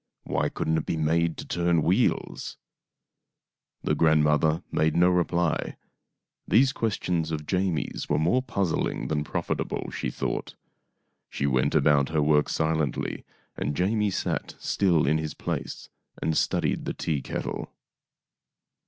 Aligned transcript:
Why 0.23 0.49
couldn't 0.49 0.79
it 0.79 0.85
be 0.87 0.97
made 0.97 1.37
to 1.37 1.45
turn 1.45 1.83
wheels?" 1.83 2.57
The 3.83 3.93
grandmother 3.93 4.63
made 4.71 4.95
no 4.95 5.11
reply. 5.11 5.77
These 6.47 6.73
ques 6.73 6.97
tions 6.99 7.29
of 7.29 7.45
Jamie's 7.45 8.09
were 8.09 8.17
more 8.17 8.41
puzzling 8.41 9.09
than 9.09 9.23
profitable, 9.23 9.91
she 9.91 10.09
thought. 10.09 10.55
She 11.29 11.45
went 11.45 11.75
about 11.75 12.09
her 12.09 12.21
work 12.23 12.49
silently, 12.49 13.25
and 13.55 13.75
Jamie 13.75 14.09
sat 14.09 14.55
still 14.57 15.05
in 15.05 15.19
his 15.19 15.35
place 15.35 15.89
and 16.19 16.35
studied 16.35 16.85
the 16.85 16.95
teakettle. 16.95 17.69